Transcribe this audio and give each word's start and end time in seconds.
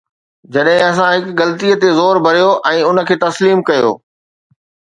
جڏهن 0.53 0.79
اسان 0.87 1.11
هڪ 1.15 1.25
غلطي 1.39 1.69
تي 1.83 1.89
زور 1.99 2.15
ڀريو 2.25 2.49
۽ 2.73 2.79
ان 2.89 2.97
کي 3.11 3.15
تسليم 3.27 3.57
ڪيو. 3.71 3.91